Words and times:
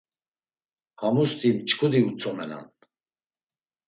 Hamusti 1.01 1.49
mç̌ǩudi 1.57 1.99
utzumenan. 2.07 2.65